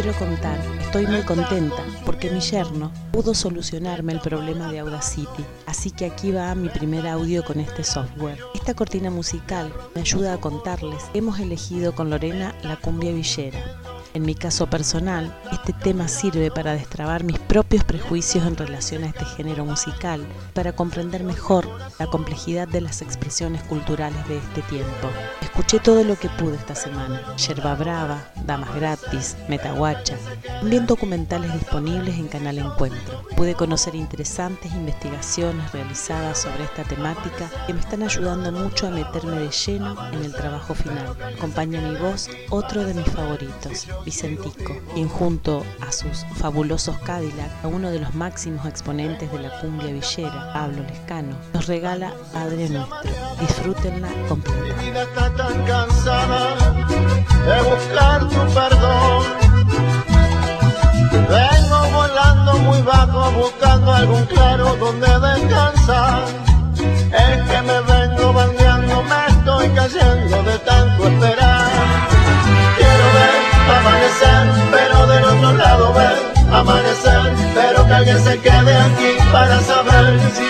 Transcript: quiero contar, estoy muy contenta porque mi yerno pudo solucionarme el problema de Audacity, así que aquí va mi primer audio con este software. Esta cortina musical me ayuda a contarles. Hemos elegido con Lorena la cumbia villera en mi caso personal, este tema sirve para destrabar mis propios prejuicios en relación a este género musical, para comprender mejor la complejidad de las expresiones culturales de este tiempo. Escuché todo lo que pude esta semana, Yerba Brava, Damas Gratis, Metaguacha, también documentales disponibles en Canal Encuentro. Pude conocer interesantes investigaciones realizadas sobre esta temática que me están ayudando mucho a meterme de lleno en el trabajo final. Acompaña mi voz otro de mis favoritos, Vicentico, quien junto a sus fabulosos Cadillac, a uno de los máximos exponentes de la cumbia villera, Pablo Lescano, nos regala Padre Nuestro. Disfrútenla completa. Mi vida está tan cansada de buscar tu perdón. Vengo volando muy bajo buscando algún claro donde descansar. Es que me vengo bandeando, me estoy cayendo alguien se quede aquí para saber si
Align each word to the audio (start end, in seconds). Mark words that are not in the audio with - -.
quiero 0.00 0.16
contar, 0.16 0.56
estoy 0.80 1.08
muy 1.08 1.22
contenta 1.22 1.82
porque 2.06 2.30
mi 2.30 2.38
yerno 2.38 2.92
pudo 3.10 3.34
solucionarme 3.34 4.12
el 4.12 4.20
problema 4.20 4.70
de 4.70 4.78
Audacity, 4.78 5.44
así 5.66 5.90
que 5.90 6.06
aquí 6.06 6.30
va 6.30 6.54
mi 6.54 6.68
primer 6.68 7.04
audio 7.08 7.44
con 7.44 7.58
este 7.58 7.82
software. 7.82 8.38
Esta 8.54 8.74
cortina 8.74 9.10
musical 9.10 9.72
me 9.96 10.02
ayuda 10.02 10.34
a 10.34 10.40
contarles. 10.40 11.02
Hemos 11.14 11.40
elegido 11.40 11.96
con 11.96 12.10
Lorena 12.10 12.54
la 12.62 12.76
cumbia 12.76 13.10
villera 13.12 13.58
en 14.14 14.22
mi 14.22 14.34
caso 14.34 14.68
personal, 14.68 15.36
este 15.52 15.72
tema 15.72 16.08
sirve 16.08 16.50
para 16.50 16.72
destrabar 16.72 17.24
mis 17.24 17.38
propios 17.38 17.84
prejuicios 17.84 18.46
en 18.46 18.56
relación 18.56 19.04
a 19.04 19.08
este 19.08 19.24
género 19.24 19.64
musical, 19.64 20.26
para 20.54 20.72
comprender 20.72 21.24
mejor 21.24 21.68
la 21.98 22.06
complejidad 22.06 22.66
de 22.68 22.80
las 22.80 23.02
expresiones 23.02 23.62
culturales 23.62 24.26
de 24.28 24.38
este 24.38 24.62
tiempo. 24.62 25.08
Escuché 25.42 25.80
todo 25.80 26.04
lo 26.04 26.16
que 26.16 26.28
pude 26.28 26.56
esta 26.56 26.74
semana, 26.74 27.36
Yerba 27.36 27.74
Brava, 27.74 28.30
Damas 28.46 28.74
Gratis, 28.74 29.36
Metaguacha, 29.48 30.16
también 30.60 30.86
documentales 30.86 31.52
disponibles 31.52 32.16
en 32.18 32.28
Canal 32.28 32.58
Encuentro. 32.58 33.22
Pude 33.36 33.54
conocer 33.54 33.94
interesantes 33.94 34.72
investigaciones 34.72 35.72
realizadas 35.72 36.38
sobre 36.38 36.64
esta 36.64 36.84
temática 36.84 37.50
que 37.66 37.74
me 37.74 37.80
están 37.80 38.02
ayudando 38.02 38.52
mucho 38.52 38.86
a 38.86 38.90
meterme 38.90 39.38
de 39.38 39.50
lleno 39.50 39.96
en 40.12 40.24
el 40.24 40.32
trabajo 40.32 40.74
final. 40.74 41.16
Acompaña 41.36 41.80
mi 41.80 41.96
voz 41.96 42.28
otro 42.50 42.84
de 42.84 42.94
mis 42.94 43.06
favoritos, 43.10 43.86
Vicentico, 44.04 44.76
quien 44.94 45.08
junto 45.08 45.64
a 45.80 45.92
sus 45.92 46.24
fabulosos 46.36 46.96
Cadillac, 46.98 47.50
a 47.62 47.68
uno 47.68 47.90
de 47.90 48.00
los 48.00 48.14
máximos 48.14 48.66
exponentes 48.66 49.30
de 49.30 49.38
la 49.38 49.60
cumbia 49.60 49.92
villera, 49.92 50.52
Pablo 50.52 50.82
Lescano, 50.84 51.36
nos 51.52 51.66
regala 51.66 52.12
Padre 52.32 52.68
Nuestro. 52.68 52.96
Disfrútenla 53.40 54.08
completa. 54.28 54.76
Mi 54.76 54.86
vida 54.86 55.02
está 55.02 55.34
tan 55.34 55.64
cansada 55.64 56.54
de 57.46 57.62
buscar 57.70 58.28
tu 58.28 58.54
perdón. 58.54 59.24
Vengo 61.28 61.90
volando 61.92 62.58
muy 62.58 62.82
bajo 62.82 63.30
buscando 63.32 63.92
algún 63.92 64.24
claro 64.26 64.76
donde 64.76 65.06
descansar. 65.06 66.24
Es 66.78 67.50
que 67.50 67.62
me 67.62 67.80
vengo 67.80 68.32
bandeando, 68.32 69.02
me 69.02 69.26
estoy 69.28 69.68
cayendo 69.70 70.37
alguien 77.98 78.22
se 78.22 78.38
quede 78.38 78.76
aquí 78.76 79.16
para 79.32 79.60
saber 79.60 80.20
si 80.32 80.44